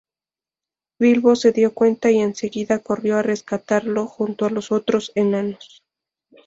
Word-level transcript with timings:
Bilbo 0.97 1.35
se 1.35 1.51
dio 1.51 1.75
cuenta 1.75 2.09
y 2.09 2.21
enseguida 2.21 2.79
corrió 2.79 3.17
a 3.17 3.21
rescatarlo, 3.21 4.07
junto 4.07 4.47
a 4.47 4.49
los 4.49 4.71
otros 4.71 5.11
enanos. 5.13 5.83